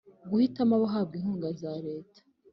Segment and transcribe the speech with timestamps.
[0.29, 2.19] guhitamo abahabwa inkunga za Leta